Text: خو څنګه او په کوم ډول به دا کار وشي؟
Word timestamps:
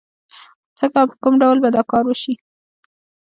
خو 0.35 0.73
څنګه 0.79 0.97
او 1.01 1.07
په 1.11 1.15
کوم 1.23 1.33
ډول 1.41 1.57
به 1.63 1.69
دا 1.75 1.81
کار 1.91 2.03
وشي؟ 2.07 2.33